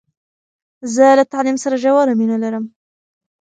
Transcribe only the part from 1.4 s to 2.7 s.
سره ژوره مینه لرم.